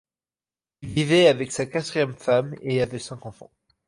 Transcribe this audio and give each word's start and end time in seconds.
Il 0.81 0.89
vivait 0.89 1.27
avec 1.27 1.51
sa 1.51 1.67
quatrième 1.67 2.15
femme 2.15 2.55
et 2.63 2.81
avait 2.81 2.97
cinq 2.97 3.23
enfants. 3.27 3.51